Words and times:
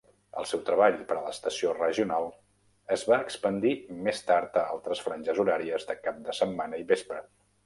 El 0.43 0.45
seu 0.51 0.61
treball 0.69 0.95
per 1.09 1.17
a 1.17 1.25
l'estació 1.25 1.73
regional 1.79 2.25
es 2.95 3.03
va 3.11 3.19
expandir 3.27 3.75
més 4.09 4.23
tard 4.31 4.59
a 4.63 4.65
altres 4.77 5.05
franges 5.11 5.45
horàries 5.45 5.87
de 5.93 5.99
cap 6.09 6.19
de 6.27 6.37
setmana 6.41 6.83
i 6.87 6.91
vespre. 6.95 7.23